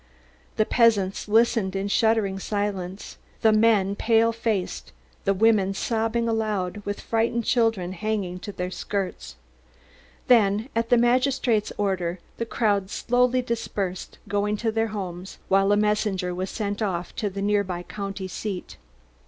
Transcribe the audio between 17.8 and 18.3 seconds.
county